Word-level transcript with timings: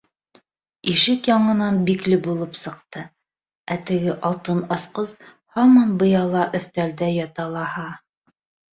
Ишек 0.93 1.29
яңынан 1.31 1.77
бикле 1.89 2.17
булып 2.29 2.57
сыҡты, 2.63 3.05
ә 3.75 3.79
теге 3.91 4.17
алтын 4.33 4.65
асҡыс 4.79 5.15
һаман 5.61 5.97
быяла 6.03 6.51
өҫтәлдә 6.63 7.15
ята 7.23 7.51
лаһа. 7.57 7.89